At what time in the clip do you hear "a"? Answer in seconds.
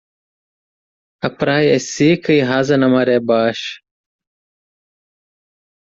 1.21-1.29